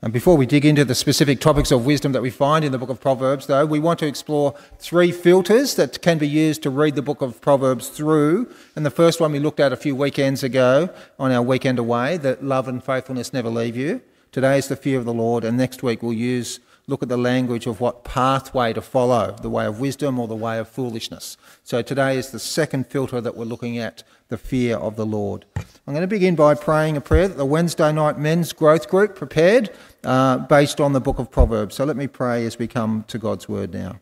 [0.00, 2.78] And before we dig into the specific topics of wisdom that we find in the
[2.78, 6.70] book of Proverbs, though, we want to explore three filters that can be used to
[6.70, 8.48] read the book of Proverbs through.
[8.76, 12.16] And the first one we looked at a few weekends ago on our weekend away
[12.18, 14.00] that love and faithfulness never leave you.
[14.30, 17.18] Today is the fear of the Lord, and next week we'll use look at the
[17.18, 21.36] language of what pathway to follow, the way of wisdom or the way of foolishness.
[21.62, 25.44] So today is the second filter that we're looking at, the fear of the Lord.
[25.54, 29.14] I'm going to begin by praying a prayer that the Wednesday night men's growth group
[29.14, 29.70] prepared
[30.02, 31.74] uh, based on the book of Proverbs.
[31.74, 34.00] So let me pray as we come to God's word now.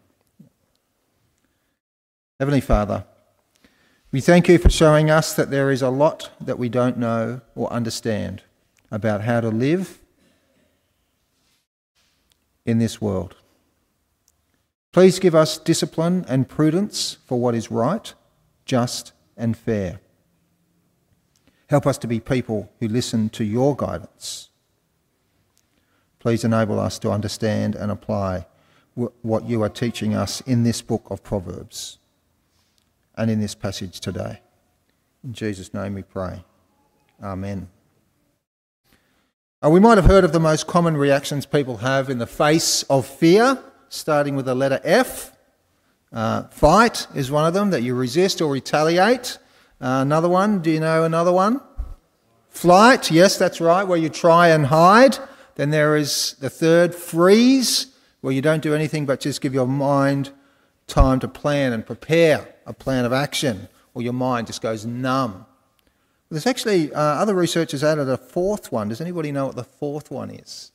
[2.39, 3.05] Heavenly Father,
[4.13, 7.41] we thank you for showing us that there is a lot that we don't know
[7.57, 8.43] or understand
[8.93, 10.01] about how to live
[12.67, 13.37] in this world.
[14.93, 18.13] Please give us discipline and prudence for what is right,
[18.65, 20.01] just, and fair.
[21.69, 24.51] Help us to be people who listen to your guidance.
[26.19, 28.47] Please enable us to understand and apply
[28.95, 31.99] what you are teaching us in this book of Proverbs
[33.17, 34.41] and in this passage today.
[35.23, 36.43] In Jesus' name we pray.
[37.23, 37.69] Amen.
[39.65, 42.83] Uh, we might have heard of the most common reactions people have in the face
[42.85, 45.33] of fear, starting with the letter F.
[46.13, 49.39] Uh, fight is one of them, that you resist or retaliate.
[49.81, 51.63] Uh, another one, do you know another one?
[52.51, 55.17] Flight, yes, that's right, where you try and hide.
[55.55, 57.87] Then there is the third, freeze,
[58.21, 60.33] where you don't do anything but just give your mind
[60.87, 65.47] time to plan and prepare a plan of action, or your mind just goes numb.
[66.31, 68.89] There's actually uh, other researchers added a fourth one.
[68.89, 70.73] Does anybody know what the fourth one is?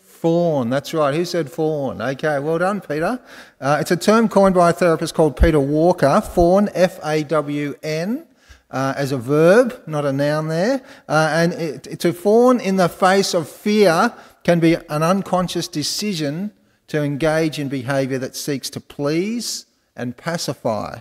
[0.00, 1.14] Fawn, that's right.
[1.14, 2.00] Who said fawn?
[2.00, 3.20] Okay, well done, Peter.
[3.60, 6.20] Uh, it's a term coined by a therapist called Peter Walker.
[6.20, 8.26] Fawn, F A W N,
[8.70, 10.82] uh, as a verb, not a noun there.
[11.08, 16.52] Uh, and it, to fawn in the face of fear can be an unconscious decision
[16.86, 19.66] to engage in behaviour that seeks to please
[19.96, 21.00] and pacify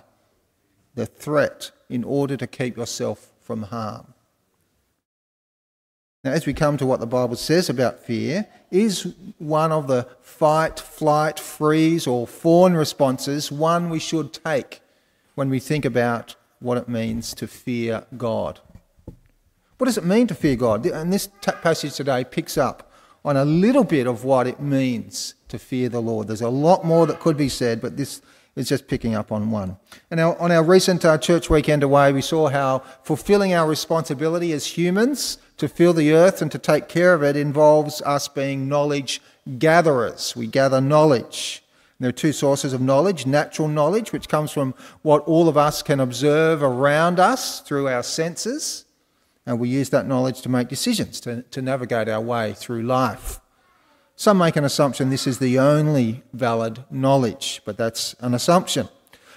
[0.96, 4.14] the threat in order to keep yourself from harm.
[6.24, 10.08] Now, as we come to what the Bible says about fear, is one of the
[10.22, 14.80] fight, flight, freeze, or fawn responses one we should take
[15.36, 18.62] when we think about what it means to fear God?
[19.78, 20.86] What does it mean to fear God?
[20.86, 22.90] And this passage today picks up
[23.26, 26.28] on a little bit of what it means to fear the Lord.
[26.28, 28.22] There's a lot more that could be said, but this
[28.56, 29.78] is just picking up on one.
[30.12, 34.52] And our, on our recent uh, church weekend away, we saw how fulfilling our responsibility
[34.52, 38.70] as humans to fill the earth and to take care of it involves us being
[38.70, 39.22] knowledge
[39.58, 40.36] gatherers.
[40.36, 41.64] We gather knowledge.
[42.00, 45.82] There are two sources of knowledge natural knowledge, which comes from what all of us
[45.82, 48.86] can observe around us through our senses.
[49.46, 53.40] And we use that knowledge to make decisions, to, to navigate our way through life.
[54.16, 58.90] Some make an assumption this is the only valid knowledge, but that's an assumption.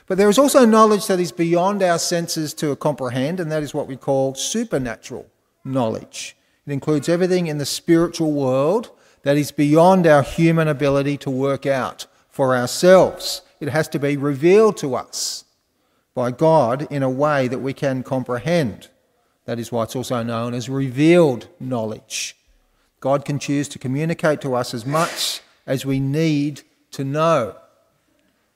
[0.06, 3.74] But there is also knowledge that is beyond our senses to comprehend, and that is
[3.74, 5.26] what we call supernatural
[5.64, 6.36] knowledge.
[6.66, 8.90] It includes everything in the spiritual world
[9.22, 13.42] that is beyond our human ability to work out for ourselves.
[13.58, 15.44] It has to be revealed to us
[16.14, 18.88] by God in a way that we can comprehend.
[19.46, 22.36] That is why it's also known as revealed knowledge.
[23.00, 26.62] God can choose to communicate to us as much as we need
[26.92, 27.56] to know.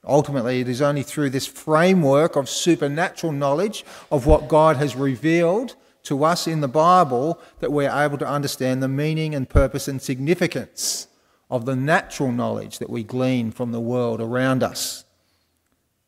[0.03, 5.75] Ultimately, it is only through this framework of supernatural knowledge of what God has revealed
[6.03, 10.01] to us in the Bible that we're able to understand the meaning and purpose and
[10.01, 11.07] significance
[11.51, 15.05] of the natural knowledge that we glean from the world around us.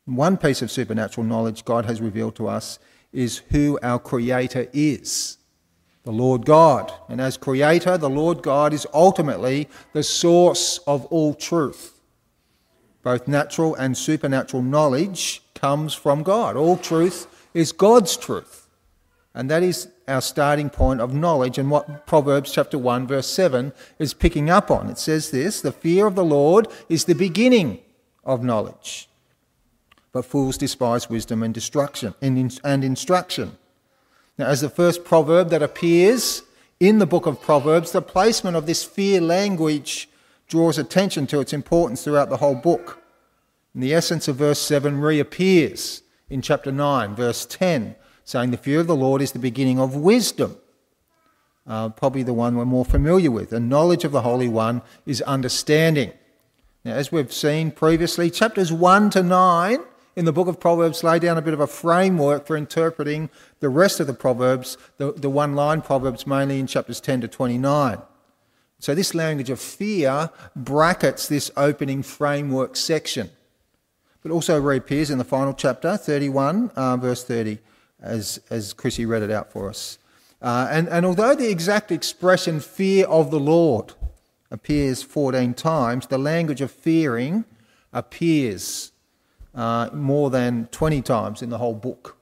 [0.05, 2.79] One piece of supernatural knowledge God has revealed to us
[3.11, 5.37] is who our Creator is
[6.03, 6.91] the Lord God.
[7.09, 11.99] And as Creator, the Lord God is ultimately the source of all truth.
[13.03, 16.55] Both natural and supernatural knowledge comes from God.
[16.55, 18.67] All truth is God's truth.
[19.33, 23.73] And that is our starting point of knowledge and what Proverbs chapter 1 verse 7
[23.97, 24.89] is picking up on.
[24.89, 27.79] It says this, the fear of the Lord is the beginning
[28.23, 29.09] of knowledge.
[30.11, 33.57] But fools despise wisdom and destruction and instruction.
[34.37, 36.41] Now, as the first proverb that appears
[36.79, 40.09] in the book of Proverbs, the placement of this fear language
[40.47, 43.01] draws attention to its importance throughout the whole book.
[43.73, 48.79] And the essence of verse 7 reappears in chapter 9, verse 10, saying, The fear
[48.79, 50.57] of the Lord is the beginning of wisdom.
[51.65, 53.53] Uh, probably the one we're more familiar with.
[53.53, 56.11] And knowledge of the Holy One is understanding.
[56.83, 59.79] Now, as we've seen previously, chapters 1 to 9
[60.15, 63.29] in the book of Proverbs lay down a bit of a framework for interpreting
[63.59, 67.27] the rest of the Proverbs, the, the one line Proverbs, mainly in chapters 10 to
[67.27, 67.99] 29.
[68.79, 73.29] So, this language of fear brackets this opening framework section,
[74.21, 77.59] but also reappears in the final chapter, 31, uh, verse 30,
[78.01, 79.97] as, as Chrissy read it out for us.
[80.41, 83.93] Uh, and, and although the exact expression fear of the Lord
[84.51, 87.45] appears 14 times, the language of fearing
[87.93, 88.91] appears
[89.55, 92.17] uh, more than 20 times in the whole book.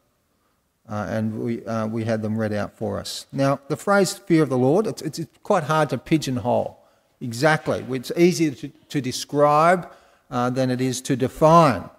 [0.89, 3.25] Uh, and we, uh, we had them read out for us.
[3.31, 6.81] Now, the phrase fear of the Lord, it's, it's quite hard to pigeonhole
[7.21, 7.85] exactly.
[7.91, 9.89] It's easier to, to describe
[10.29, 11.89] uh, than it is to define.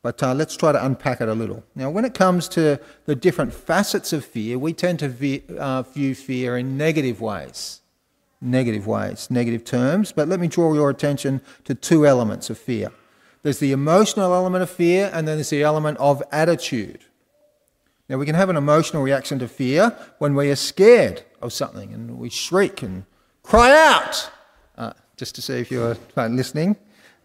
[0.00, 1.64] But uh, let's try to unpack it a little.
[1.74, 5.82] Now, when it comes to the different facets of fear, we tend to view, uh,
[5.82, 7.80] view fear in negative ways.
[8.40, 10.12] Negative ways, negative terms.
[10.12, 12.90] But let me draw your attention to two elements of fear
[13.44, 17.04] there's the emotional element of fear, and then there's the element of attitude.
[18.08, 21.92] Now, we can have an emotional reaction to fear when we are scared of something
[21.92, 23.04] and we shriek and
[23.42, 24.30] cry out,
[24.78, 26.76] uh, just to see if you're listening.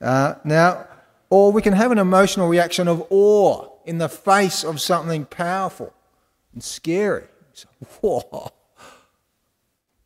[0.01, 0.87] Uh, now,
[1.29, 5.93] or we can have an emotional reaction of awe in the face of something powerful
[6.53, 7.27] and scary.
[8.01, 8.51] Whoa.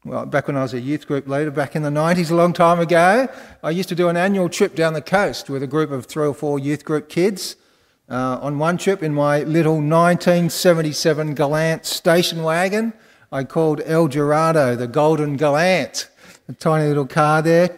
[0.05, 2.51] Well, back when I was a youth group leader back in the 90s, a long
[2.51, 3.29] time ago,
[3.63, 6.27] I used to do an annual trip down the coast with a group of three
[6.27, 7.55] or four youth group kids.
[8.09, 12.91] Uh, on one trip in my little 1977 Galant station wagon,
[13.31, 16.09] I called El Dorado the Golden Galant,
[16.49, 17.69] a tiny little car there.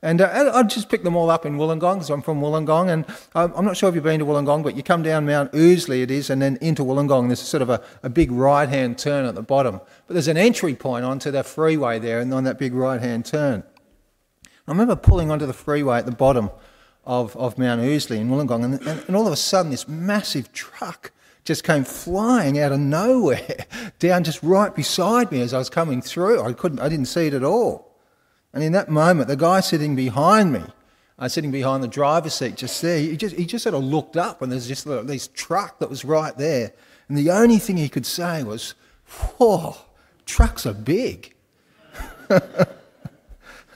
[0.00, 2.88] And uh, I'd just picked them all up in Wollongong, because I'm from Wollongong.
[2.88, 3.04] And
[3.34, 6.10] I'm not sure if you've been to Wollongong, but you come down Mount Ousley, it
[6.10, 7.26] is, and then into Wollongong.
[7.26, 9.80] There's sort of a, a big right hand turn at the bottom.
[10.06, 13.26] But there's an entry point onto the freeway there, and on that big right hand
[13.26, 13.64] turn.
[14.44, 16.50] I remember pulling onto the freeway at the bottom
[17.04, 20.52] of, of Mount Ousley in Wollongong, and, and, and all of a sudden, this massive
[20.52, 21.10] truck
[21.44, 23.66] just came flying out of nowhere
[23.98, 26.42] down just right beside me as I was coming through.
[26.42, 27.87] I couldn't, I didn't see it at all.
[28.58, 30.64] And in that moment, the guy sitting behind me,
[31.16, 34.16] uh, sitting behind the driver's seat, just there, he just, he just sort of looked
[34.16, 36.72] up and there's just this truck that was right there.
[37.08, 38.74] And the only thing he could say was,
[39.36, 39.76] whoa,
[40.26, 41.36] trucks are big.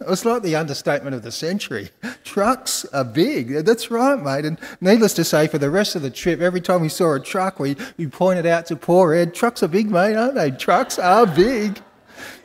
[0.01, 1.91] It was like the understatement of the century.
[2.25, 3.65] Trucks are big.
[3.65, 4.45] That's right, mate.
[4.45, 7.21] And needless to say, for the rest of the trip, every time we saw a
[7.21, 10.51] truck, we, we pointed out to poor Ed, trucks are big, mate, aren't they?
[10.51, 11.81] Trucks are big.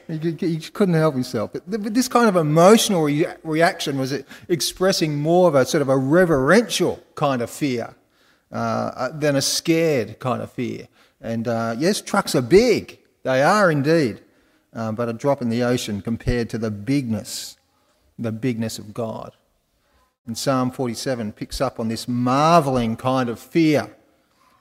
[0.08, 1.52] He, he couldn't help himself.
[1.54, 5.98] But this kind of emotional re- reaction was expressing more of a sort of a
[5.98, 7.96] reverential kind of fear
[8.52, 10.88] uh, than a scared kind of fear.
[11.20, 13.00] And uh, yes, trucks are big.
[13.24, 14.22] They are indeed
[14.78, 17.58] uh, but a drop in the ocean compared to the bigness,
[18.18, 19.36] the bigness of God.
[20.28, 23.96] And Psalm 47 picks up on this marveling kind of fear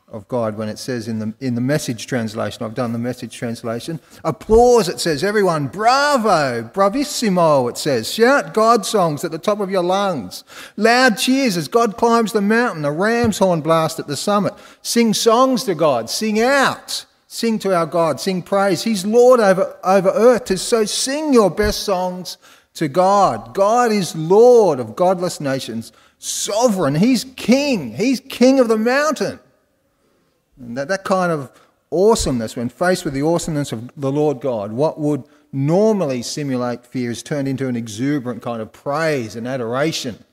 [0.09, 3.37] of God when it says in the, in the message translation, I've done the message
[3.37, 9.59] translation, applause, it says, everyone, bravo, bravissimo, it says, shout God songs at the top
[9.59, 10.45] of your lungs,
[10.77, 15.13] loud cheers as God climbs the mountain, a ram's horn blast at the summit, sing
[15.13, 17.07] songs to God, sing out.
[17.29, 18.85] Sing to our God, sing praise.
[18.85, 20.59] He's Lord over, over earth.
[20.59, 22.39] So sing your best songs
[22.75, 23.53] to God.
[23.53, 26.95] God is Lord of godless nations, sovereign.
[26.95, 27.95] He's king.
[27.95, 29.39] He's king of the mountain.
[30.59, 31.51] And that, that kind of
[31.91, 37.11] awesomeness, when faced with the awesomeness of the Lord God, what would normally simulate fear
[37.11, 40.25] is turned into an exuberant kind of praise and adoration.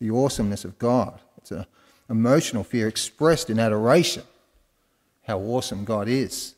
[0.00, 1.20] The awesomeness of God.
[1.38, 1.66] It's an
[2.10, 4.24] emotional fear expressed in adoration
[5.26, 6.54] how awesome God is.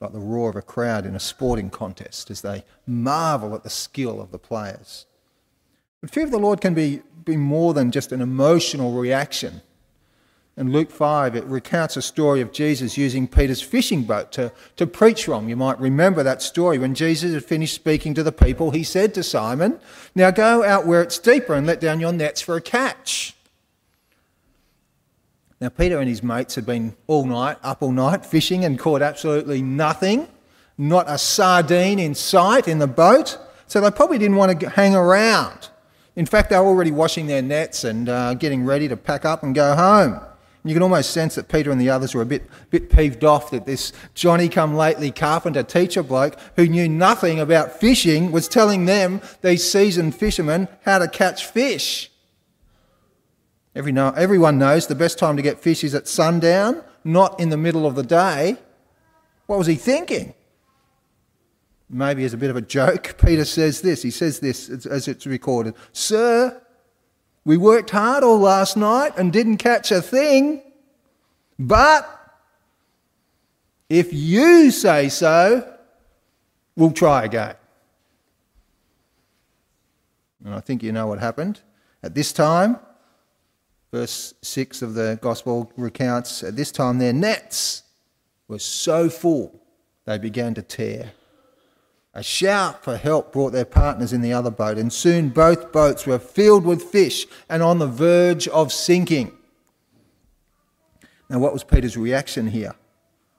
[0.00, 3.70] Like the roar of a crowd in a sporting contest as they marvel at the
[3.70, 5.06] skill of the players.
[6.00, 9.62] But fear of the Lord can be, be more than just an emotional reaction.
[10.58, 14.88] In Luke 5, it recounts a story of Jesus using Peter's fishing boat to, to
[14.88, 15.48] preach from.
[15.48, 16.78] You might remember that story.
[16.78, 19.78] When Jesus had finished speaking to the people, he said to Simon,
[20.16, 23.36] Now go out where it's deeper and let down your nets for a catch.
[25.60, 29.00] Now, Peter and his mates had been all night, up all night, fishing and caught
[29.00, 30.26] absolutely nothing,
[30.76, 33.38] not a sardine in sight in the boat.
[33.68, 35.68] So they probably didn't want to hang around.
[36.16, 39.44] In fact, they were already washing their nets and uh, getting ready to pack up
[39.44, 40.20] and go home.
[40.68, 43.50] You can almost sense that Peter and the others were a bit, bit peeved off
[43.52, 48.84] that this Johnny come lately carpenter teacher bloke who knew nothing about fishing was telling
[48.84, 52.10] them, these seasoned fishermen, how to catch fish.
[53.74, 57.48] Every know, everyone knows the best time to get fish is at sundown, not in
[57.48, 58.58] the middle of the day.
[59.46, 60.34] What was he thinking?
[61.88, 64.02] Maybe as a bit of a joke, Peter says this.
[64.02, 66.60] He says this as it's recorded Sir,
[67.48, 70.60] we worked hard all last night and didn't catch a thing,
[71.58, 72.06] but
[73.88, 75.66] if you say so,
[76.76, 77.54] we'll try again.
[80.44, 81.62] And I think you know what happened.
[82.02, 82.76] At this time,
[83.92, 87.82] verse 6 of the Gospel recounts, at this time their nets
[88.46, 89.58] were so full
[90.04, 91.12] they began to tear.
[92.14, 96.06] A shout for help brought their partners in the other boat, and soon both boats
[96.06, 99.32] were filled with fish and on the verge of sinking.
[101.28, 102.74] Now, what was Peter's reaction here?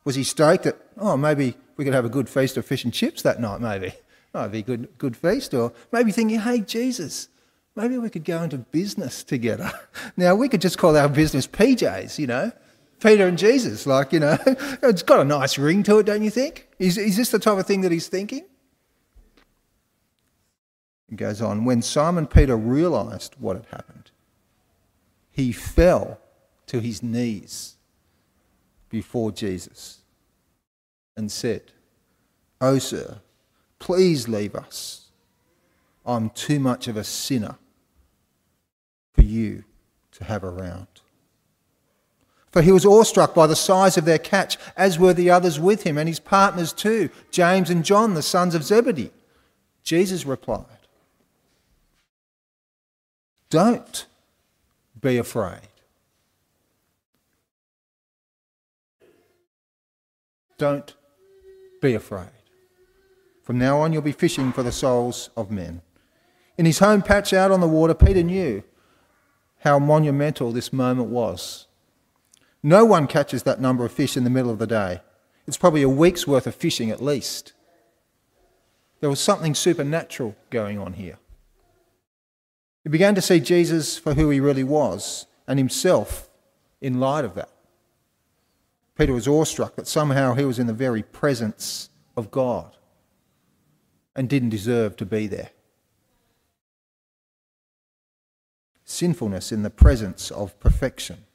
[0.06, 2.94] Was he stoked that, oh, maybe we could have a good feast of fish and
[2.94, 3.94] chips that night, maybe?
[4.34, 5.54] Oh, it'd be a good, good feast.
[5.54, 7.30] Or maybe thinking, hey, Jesus,
[7.76, 9.72] maybe we could go into business together.
[10.18, 12.52] Now, we could just call our business PJs, you know,
[13.00, 13.86] Peter and Jesus.
[13.86, 16.68] Like, you know, it's got a nice ring to it, don't you think?
[16.78, 18.46] Is, is this the type of thing that he's thinking?
[21.12, 21.66] It goes on.
[21.66, 24.12] When Simon Peter realized what had happened,
[25.32, 26.20] he fell
[26.68, 27.76] to his knees
[28.90, 30.00] before Jesus
[31.18, 31.72] and said,
[32.62, 33.20] Oh, sir,
[33.80, 35.08] please leave us.
[36.06, 37.56] I'm too much of a sinner
[39.14, 39.64] for you
[40.12, 40.88] to have around.
[42.52, 45.84] For he was awestruck by the size of their catch, as were the others with
[45.84, 49.12] him, and his partners too, James and John, the sons of Zebedee.
[49.84, 50.79] Jesus replied,
[53.50, 54.06] Don't
[55.00, 55.62] be afraid.
[60.58, 60.94] Don't
[61.82, 62.28] be afraid.
[63.44, 65.82] From now on, you'll be fishing for the souls of men.
[66.58, 68.64] In his home patch out on the water, Peter knew
[69.62, 71.66] how monumental this moment was.
[72.62, 75.02] No one catches that number of fish in the middle of the day.
[75.48, 77.54] It's probably a week's worth of fishing at least.
[79.00, 81.18] There was something supernatural going on here.
[82.90, 86.28] He began to see Jesus for who he really was and himself
[86.82, 87.52] in light of that.
[88.98, 92.78] Peter was awestruck that somehow he was in the very presence of God
[94.16, 95.52] and didn't deserve to be there.
[98.86, 101.26] Sinfulness in the presence of perfection.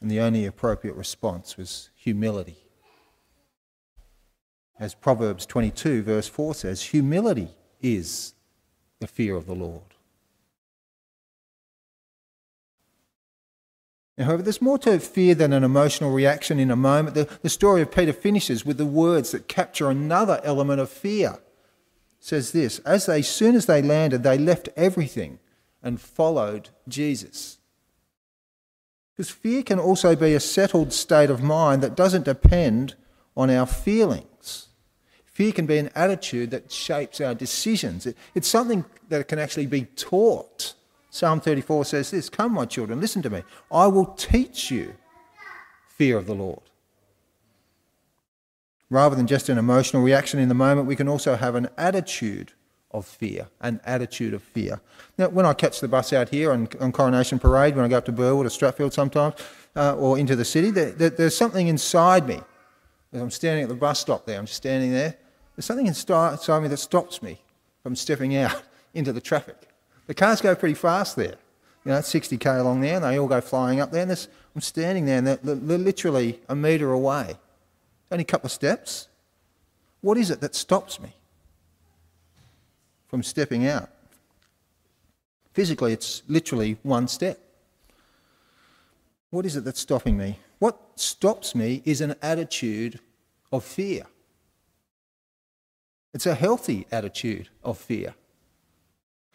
[0.00, 2.56] And the only appropriate response was humility.
[4.76, 7.50] As Proverbs 22, verse 4 says, humility
[7.80, 8.34] is
[8.98, 9.89] the fear of the Lord.
[14.22, 17.14] However, there's more to fear than an emotional reaction in a moment.
[17.14, 21.38] The, the story of Peter finishes with the words that capture another element of fear.
[22.18, 25.38] It says this As they soon as they landed, they left everything
[25.82, 27.58] and followed Jesus.
[29.16, 32.94] Because fear can also be a settled state of mind that doesn't depend
[33.36, 34.68] on our feelings.
[35.24, 38.06] Fear can be an attitude that shapes our decisions.
[38.06, 40.74] It, it's something that can actually be taught.
[41.10, 43.42] Psalm 34 says this Come, my children, listen to me.
[43.70, 44.94] I will teach you
[45.88, 46.62] fear of the Lord.
[48.88, 52.52] Rather than just an emotional reaction in the moment, we can also have an attitude
[52.92, 54.80] of fear, an attitude of fear.
[55.16, 57.98] Now, when I catch the bus out here on, on Coronation Parade, when I go
[57.98, 59.34] up to Burwood or Strathfield sometimes,
[59.76, 62.40] uh, or into the city, there, there, there's something inside me.
[63.12, 65.16] As I'm standing at the bus stop there, I'm just standing there.
[65.54, 67.40] There's something inside me that stops me
[67.82, 68.62] from stepping out
[68.94, 69.69] into the traffic.
[70.10, 71.36] The cars go pretty fast there.
[71.84, 74.02] You know, 60k along there, and they all go flying up there.
[74.02, 74.10] And
[74.56, 77.36] I'm standing there, and they're, they're literally a metre away.
[78.10, 79.06] Only a couple of steps.
[80.00, 81.14] What is it that stops me
[83.06, 83.88] from stepping out?
[85.52, 87.38] Physically, it's literally one step.
[89.30, 90.40] What is it that's stopping me?
[90.58, 92.98] What stops me is an attitude
[93.52, 94.06] of fear.
[96.12, 98.16] It's a healthy attitude of fear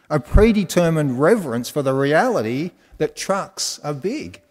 [0.09, 4.41] a predetermined reverence for the reality that trucks are big,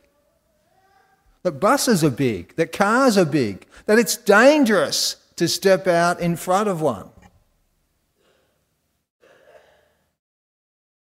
[1.43, 6.37] that buses are big, that cars are big, that it's dangerous to step out in
[6.37, 7.09] front of one.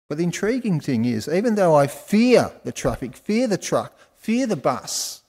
[0.10, 4.48] But the intriguing thing is, even though I fear the traffic, fear the truck, fear
[4.48, 5.22] the bus,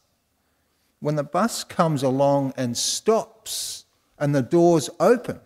[1.01, 3.85] when the bus comes along and stops
[4.19, 5.41] and the doors open,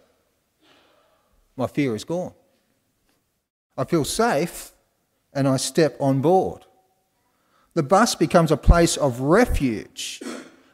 [1.56, 2.32] my fear is gone.
[3.76, 4.72] I feel safe
[5.32, 6.66] and I step on board.
[7.74, 10.20] The bus becomes a place of refuge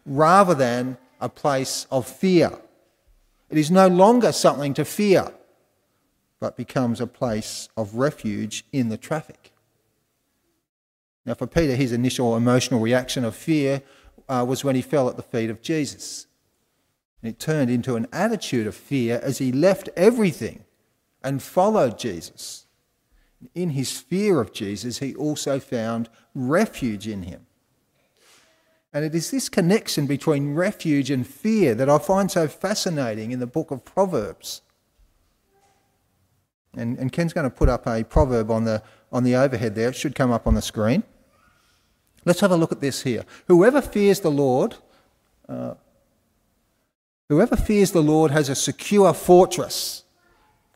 [0.05, 2.59] rather than a place of fear.
[3.50, 5.33] It is no longer something to fear,
[6.40, 9.52] but becomes a place of refuge in the traffic.
[11.25, 13.83] Now, for Peter, his initial emotional reaction of fear
[14.28, 16.26] uh, was when he fell at the feet of Jesus.
[17.23, 20.64] And it turned into an attitude of fear as he left everything
[21.23, 22.67] and followed Jesus.
[23.54, 27.47] In his fear of Jesus, he also found refuge in him.
[28.92, 33.38] And it is this connection between refuge and fear that I find so fascinating in
[33.38, 34.62] the book of Proverbs.
[36.75, 39.88] And, and Ken's going to put up a proverb on the, on the overhead there.
[39.90, 41.02] It should come up on the screen.
[42.25, 43.25] Let's have a look at this here.
[43.47, 44.76] Whoever fears the Lord,
[45.49, 45.75] uh,
[47.28, 50.04] whoever fears the Lord has a secure fortress.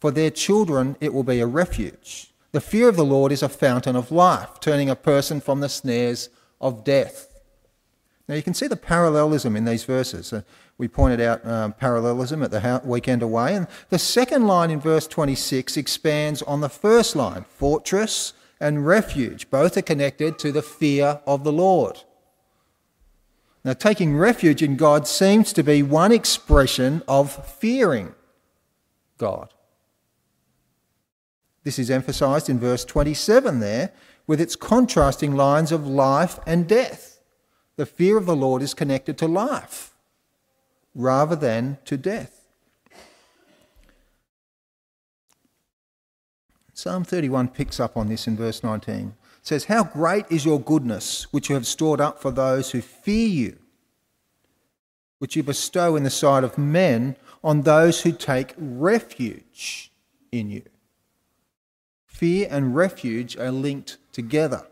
[0.00, 2.31] For their children it will be a refuge.
[2.52, 5.70] The fear of the Lord is a fountain of life, turning a person from the
[5.70, 6.28] snares
[6.60, 7.28] of death.
[8.28, 10.32] Now you can see the parallelism in these verses.
[10.32, 10.42] Uh,
[10.78, 13.54] we pointed out um, parallelism at the weekend away.
[13.54, 19.50] And the second line in verse 26 expands on the first line fortress and refuge.
[19.50, 22.00] Both are connected to the fear of the Lord.
[23.64, 28.14] Now, taking refuge in God seems to be one expression of fearing
[29.18, 29.54] God.
[31.64, 33.92] This is emphasized in verse 27 there
[34.26, 37.20] with its contrasting lines of life and death.
[37.76, 39.94] The fear of the Lord is connected to life
[40.94, 42.42] rather than to death.
[46.74, 49.14] Psalm 31 picks up on this in verse 19.
[49.42, 52.80] It says, How great is your goodness, which you have stored up for those who
[52.80, 53.58] fear you,
[55.18, 59.92] which you bestow in the sight of men on those who take refuge
[60.32, 60.62] in you.
[62.22, 64.64] Fear and refuge are linked together.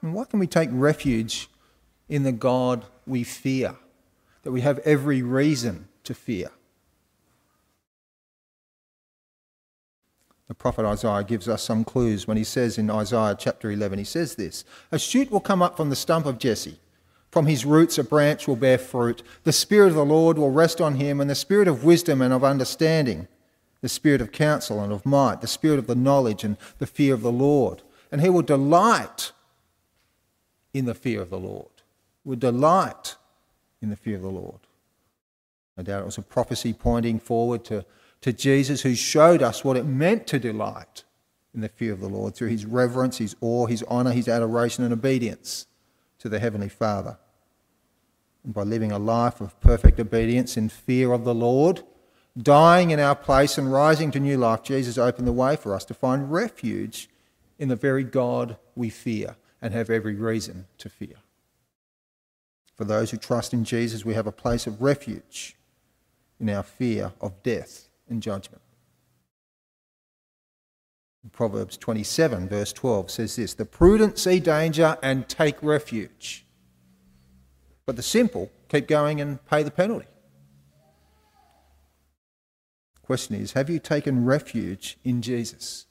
[0.00, 1.48] And why can we take refuge
[2.08, 3.76] in the God we fear,
[4.42, 6.50] that we have every reason to fear?
[10.48, 14.04] The prophet Isaiah gives us some clues when he says in Isaiah chapter 11, he
[14.04, 16.80] says this A shoot will come up from the stump of Jesse.
[17.30, 19.22] From his roots a branch will bear fruit.
[19.44, 22.34] The Spirit of the Lord will rest on him, and the Spirit of wisdom and
[22.34, 23.28] of understanding,
[23.82, 27.12] the Spirit of counsel and of might, the Spirit of the knowledge and the fear
[27.12, 27.82] of the Lord.
[28.10, 29.32] And he will delight
[30.72, 31.68] in the fear of the Lord.
[32.24, 33.16] Will delight
[33.82, 34.60] in the fear of the Lord.
[35.76, 37.84] No doubt it was a prophecy pointing forward to
[38.22, 41.04] to Jesus, who showed us what it meant to delight
[41.54, 44.84] in the fear of the Lord through his reverence, his awe, his honour, his adoration,
[44.84, 45.66] and obedience
[46.20, 47.18] to the Heavenly Father.
[48.44, 51.82] And by living a life of perfect obedience in fear of the Lord,
[52.40, 55.84] dying in our place and rising to new life, Jesus opened the way for us
[55.86, 57.08] to find refuge
[57.58, 61.16] in the very God we fear and have every reason to fear.
[62.74, 65.56] For those who trust in Jesus, we have a place of refuge
[66.40, 68.62] in our fear of death and judgment.
[71.30, 76.44] Proverbs 27, verse 12 says this The prudent see danger and take refuge,
[77.86, 80.06] but the simple keep going and pay the penalty.
[83.02, 85.86] Question is Have you taken refuge in Jesus,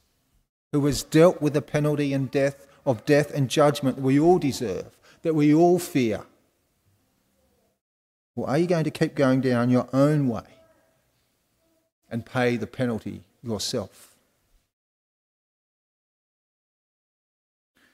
[0.72, 4.40] who has dealt with the penalty and death of death and judgment that we all
[4.40, 6.26] deserve, that we all fear?
[8.36, 10.44] Or are you going to keep going down your own way?
[12.12, 14.16] and pay the penalty yourself.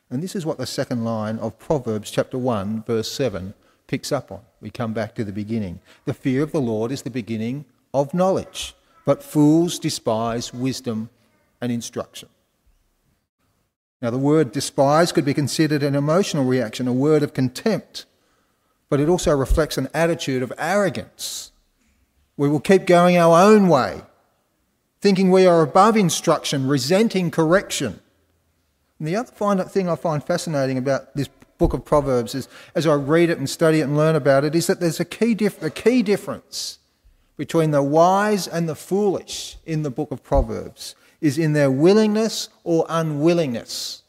[0.10, 3.54] And this is what the second line of Proverbs chapter 1, verse 7
[3.86, 4.42] picks up on.
[4.60, 5.80] We come back to the beginning.
[6.06, 8.74] The fear of the Lord is the beginning of knowledge,
[9.08, 11.10] but fools despise wisdom
[11.62, 12.28] and instruction.
[14.02, 18.06] Now, the word despise could be considered an emotional reaction, a word of contempt,
[18.90, 21.54] but it also reflects an attitude of arrogance
[22.36, 24.02] we will keep going our own way,
[25.00, 28.02] thinking we are above instruction, resenting correction.
[29.00, 32.96] And the other thing I find fascinating about this book of Proverbs is, as I
[32.96, 35.64] read it and study it and learn about it, is that there's a key, dif-
[35.64, 36.80] a key difference
[37.38, 42.50] between the wise and the foolish in the book of Proverbs is in their willingness
[42.64, 44.04] or unwillingness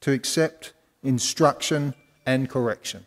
[0.00, 0.72] to accept
[1.02, 1.94] instruction
[2.26, 3.06] and correction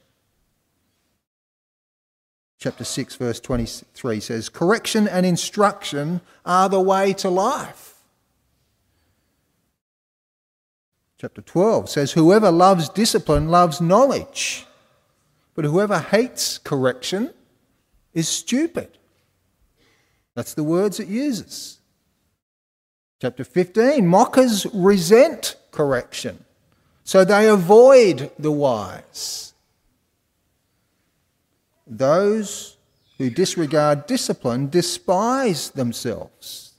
[2.63, 7.95] chapter 6, verse 23 says, Correction and instruction are the way to life.
[11.17, 14.65] Chapter 12 says, Whoever loves discipline loves knowledge,
[15.55, 17.33] but whoever hates correction
[18.13, 18.97] is stupid.
[20.35, 21.79] That's the words it uses.
[23.21, 26.43] Chapter 15 Mockers resent correction,
[27.03, 29.53] so they avoid the wise.
[31.87, 32.77] Those
[33.17, 36.73] who disregard discipline despise themselves.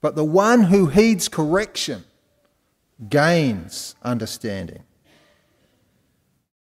[0.00, 2.04] But the one who heeds correction
[3.08, 4.84] gains understanding.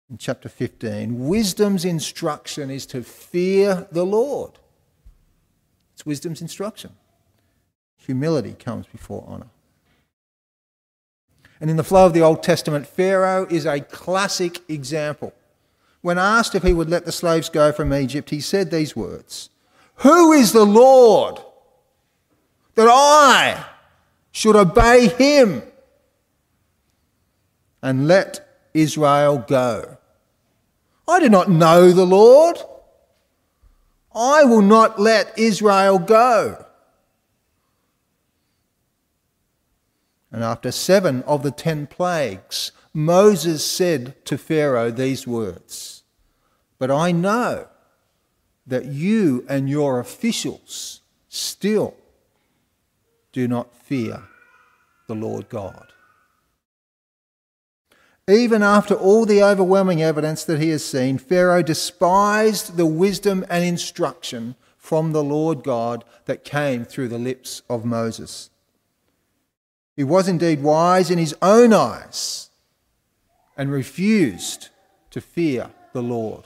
[0.09, 4.53] In chapter 15, wisdom's instruction is to fear the Lord.
[5.97, 6.93] It's wisdom's instruction.
[7.97, 9.49] Humility comes before honour.
[11.59, 15.33] And in the flow of the Old Testament, Pharaoh is a classic example
[16.03, 19.51] when asked if he would let the slaves go from Egypt, he said these words
[19.97, 21.41] Who is the Lord
[22.75, 23.65] that I
[24.31, 25.63] should obey him
[27.83, 29.97] and let Israel go.
[31.09, 32.59] I do not know the Lord.
[34.17, 36.65] I will not let Israel go.
[40.33, 46.03] And after seven of the ten plagues, Moses said to Pharaoh these words
[46.79, 47.69] But I know
[48.67, 51.95] that you and your officials still
[53.33, 54.23] do not fear
[55.07, 55.93] the Lord God.
[58.29, 63.65] Even after all the overwhelming evidence that he has seen, Pharaoh despised the wisdom and
[63.65, 68.51] instruction from the Lord God that came through the lips of Moses.
[69.95, 72.51] He was indeed wise in his own eyes
[73.57, 74.71] and refused
[75.11, 76.45] to fear the Lord.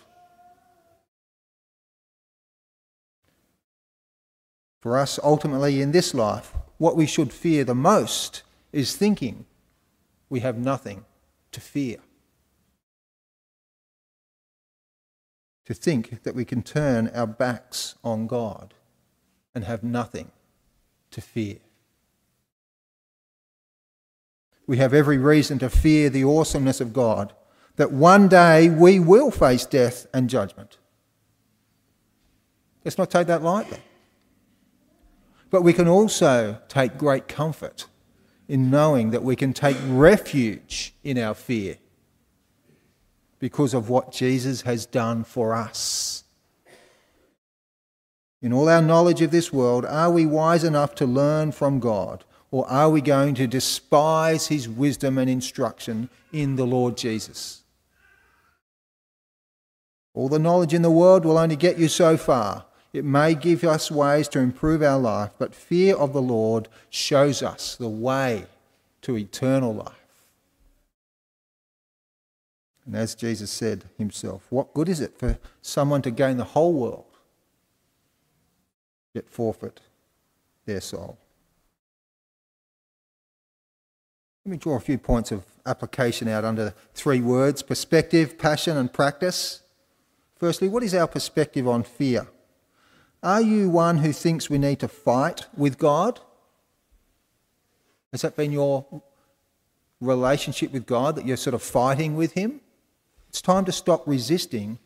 [4.83, 9.47] For us, ultimately, in this life, what we should fear the most is thinking
[10.29, 11.05] we have nothing
[11.53, 11.99] to fear.
[15.67, 18.75] To think that we can turn our backs on God
[19.55, 20.31] and have nothing
[21.11, 21.59] to fear.
[24.67, 27.33] We have every reason to fear the awesomeness of God,
[27.77, 30.79] that one day we will face death and judgment.
[32.85, 33.79] Let's not take that lightly.
[35.51, 37.87] But we can also take great comfort
[38.51, 41.77] in knowing that we can take refuge in our fear
[43.39, 46.25] because of what Jesus has done for us.
[48.43, 52.25] In all our knowledge of this world, are we wise enough to learn from God,
[52.51, 57.63] or are we going to despise his wisdom and instruction in the Lord Jesus?
[60.13, 62.65] All the knowledge in the world will only get you so far.
[62.93, 67.43] It may give us ways to improve our life, but fear of the Lord shows
[67.43, 68.47] us the way
[69.03, 69.95] to eternal life.
[72.85, 76.73] And as Jesus said himself, what good is it for someone to gain the whole
[76.73, 77.05] world
[79.15, 79.81] yet forfeit
[80.67, 81.17] their soul?
[84.45, 88.93] Let me draw a few points of application out under three words perspective, passion, and
[88.93, 89.63] practice.
[90.35, 92.27] Firstly, what is our perspective on fear?
[93.23, 96.21] Are you one who thinks we need to fight with God?
[98.13, 99.03] Has that been your
[100.01, 102.61] relationship with God, that you're sort of fighting with Him?
[103.29, 104.79] It's time to stop resisting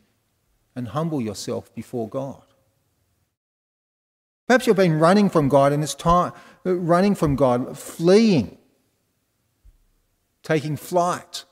[0.75, 2.41] and humble yourself before God.
[4.47, 8.57] Perhaps you've been running from God and it's time, running from God, fleeing,
[10.43, 11.45] taking flight.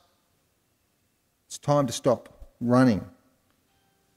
[1.46, 3.04] It's time to stop running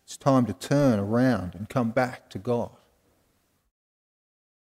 [0.07, 2.71] it's time to turn around and come back to God.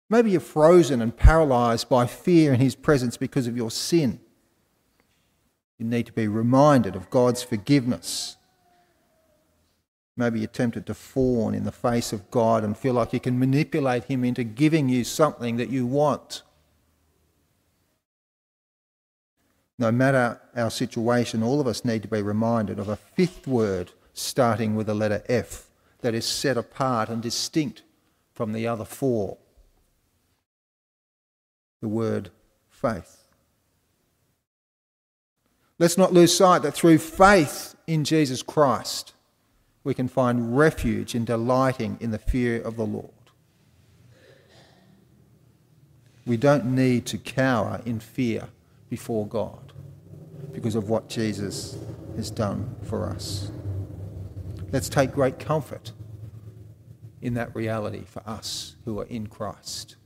[0.09, 4.21] Maybe you're frozen and paralyzed by fear in His presence because of your sin.
[5.77, 8.37] You need to be reminded of God's forgiveness.
[10.15, 13.37] Maybe you're tempted to fawn in the face of God and feel like you can
[13.37, 16.43] manipulate Him into giving you something that you want.
[19.77, 23.91] No matter our situation, all of us need to be reminded of a fifth word
[24.13, 25.67] starting with the letter F,
[26.01, 27.83] that is set apart and distinct
[28.33, 29.37] from the other four.
[31.81, 32.29] The word
[32.69, 33.23] faith.
[35.79, 39.13] Let's not lose sight that through faith in Jesus Christ,
[39.83, 43.09] we can find refuge in delighting in the fear of the Lord.
[46.25, 48.47] We don't need to cower in fear
[48.89, 49.73] before God
[50.53, 51.77] because of what Jesus
[52.15, 53.51] has done for us.
[54.73, 55.91] Let's take great comfort
[57.21, 59.97] in that reality for us who are in Christ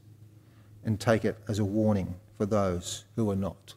[0.83, 3.75] and take it as a warning for those who are not.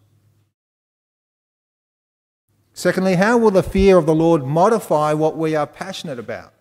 [2.73, 6.53] Secondly, how will the fear of the Lord modify what we are passionate about?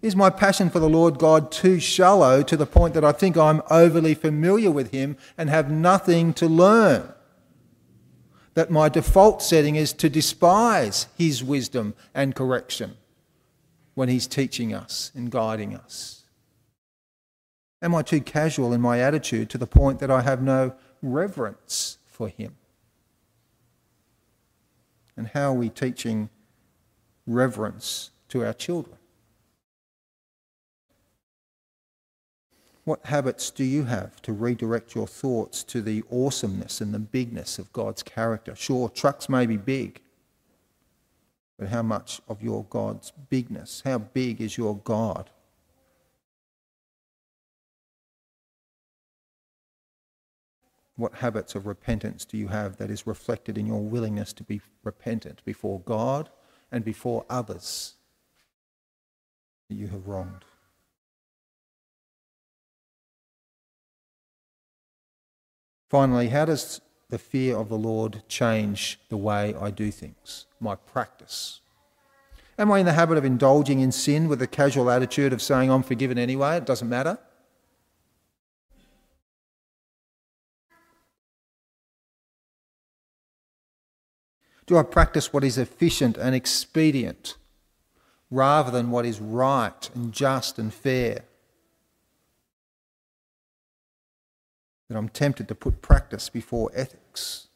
[0.00, 3.36] Is my passion for the Lord God too shallow to the point that I think
[3.36, 7.12] I'm overly familiar with Him and have nothing to learn?
[8.60, 12.94] That my default setting is to despise his wisdom and correction
[13.94, 16.24] when he's teaching us and guiding us?
[17.80, 21.96] Am I too casual in my attitude to the point that I have no reverence
[22.04, 22.54] for him?
[25.16, 26.28] And how are we teaching
[27.26, 28.98] reverence to our children?
[32.84, 37.58] What habits do you have to redirect your thoughts to the awesomeness and the bigness
[37.58, 38.54] of God's character?
[38.56, 40.00] Sure, trucks may be big,
[41.58, 43.82] but how much of your God's bigness?
[43.84, 45.30] How big is your God?
[50.96, 54.60] What habits of repentance do you have that is reflected in your willingness to be
[54.84, 56.28] repentant before God
[56.72, 57.94] and before others
[59.68, 60.44] that you have wronged?
[65.90, 70.76] Finally, how does the fear of the Lord change the way I do things, my
[70.76, 71.60] practice?
[72.56, 75.68] Am I in the habit of indulging in sin with a casual attitude of saying,
[75.68, 77.18] I'm forgiven anyway, it doesn't matter?
[84.66, 87.36] Do I practice what is efficient and expedient
[88.30, 91.24] rather than what is right and just and fair?
[94.90, 97.46] That I'm tempted to put practice before ethics.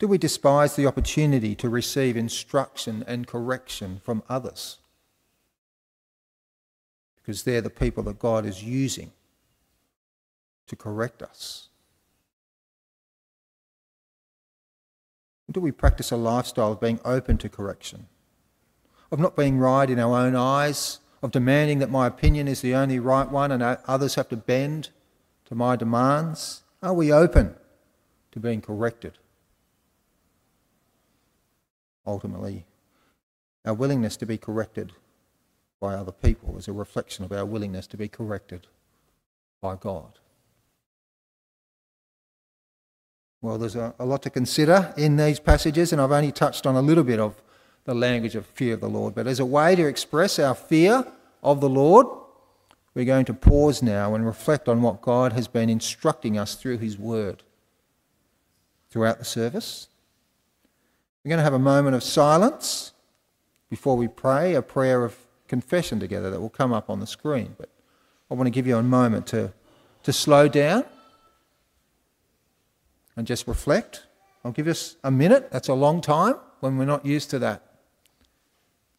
[0.00, 4.78] Do we despise the opportunity to receive instruction and correction from others?
[7.14, 9.12] Because they're the people that God is using
[10.66, 11.68] to correct us.
[15.52, 18.08] Do we practice a lifestyle of being open to correction?
[19.12, 20.98] Of not being right in our own eyes?
[21.24, 24.90] Of demanding that my opinion is the only right one and others have to bend
[25.46, 26.64] to my demands?
[26.82, 27.54] Are we open
[28.32, 29.16] to being corrected?
[32.06, 32.66] Ultimately,
[33.64, 34.92] our willingness to be corrected
[35.80, 38.66] by other people is a reflection of our willingness to be corrected
[39.62, 40.18] by God.
[43.40, 46.76] Well, there's a, a, lot to consider in these passages, and I've only touched on
[46.76, 47.40] a little bit of
[47.84, 49.14] the language of fear of the Lord.
[49.14, 51.06] But as a way to express our fear
[51.42, 52.06] of the Lord,
[52.94, 56.78] we're going to pause now and reflect on what God has been instructing us through
[56.78, 57.42] His Word
[58.88, 59.88] throughout the service.
[61.24, 62.92] We're going to have a moment of silence
[63.68, 65.16] before we pray, a prayer of
[65.48, 67.56] confession together that will come up on the screen.
[67.58, 67.68] But
[68.30, 69.52] I want to give you a moment to,
[70.04, 70.84] to slow down
[73.16, 74.04] and just reflect.
[74.44, 75.50] I'll give us a minute.
[75.50, 77.73] That's a long time when we're not used to that.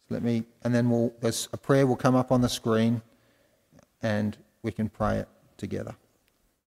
[0.08, 3.02] Let me, and then we'll, there's a prayer will come up on the screen
[4.02, 5.96] and we can pray it together.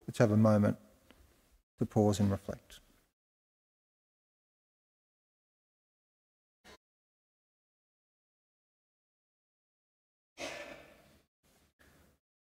[0.07, 0.77] Let's have a moment
[1.79, 2.79] to pause and reflect.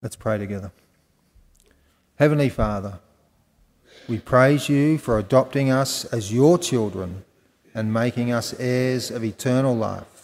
[0.02, 0.72] Let's pray together.
[2.18, 3.00] Heavenly Father,
[4.08, 7.26] we praise you for adopting us as your children
[7.74, 10.17] and making us heirs of eternal life.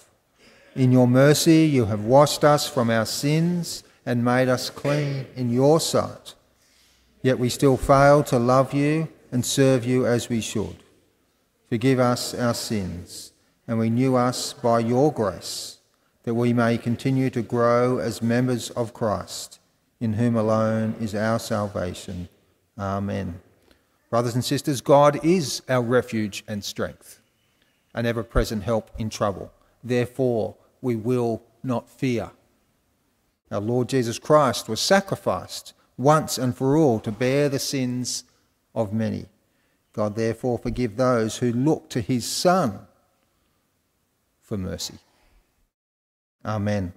[0.75, 5.51] In your mercy, you have washed us from our sins and made us clean in
[5.51, 6.33] your sight.
[7.21, 10.77] Yet we still fail to love you and serve you as we should.
[11.69, 13.33] Forgive us our sins
[13.67, 15.77] and renew us by your grace,
[16.23, 19.59] that we may continue to grow as members of Christ,
[19.99, 22.29] in whom alone is our salvation.
[22.79, 23.39] Amen.
[24.09, 27.21] Brothers and sisters, God is our refuge and strength,
[27.93, 29.51] an ever present help in trouble.
[29.83, 32.31] Therefore, we will not fear.
[33.49, 38.25] Our Lord Jesus Christ was sacrificed once and for all to bear the sins
[38.75, 39.25] of many.
[39.93, 42.79] God, therefore, forgive those who look to his Son
[44.41, 44.95] for mercy.
[46.43, 46.93] Amen.